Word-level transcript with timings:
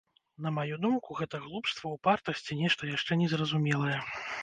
На 0.45 0.51
маю 0.55 0.79
думку, 0.85 1.17
гэта 1.19 1.43
глупства, 1.45 1.93
упартасць 1.99 2.43
ці 2.49 2.61
нешта 2.65 2.93
яшчэ 2.97 3.23
незразумелае. 3.25 3.97